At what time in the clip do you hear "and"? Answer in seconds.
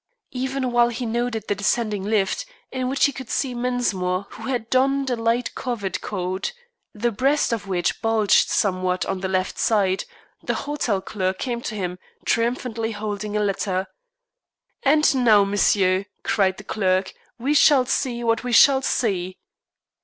14.81-15.23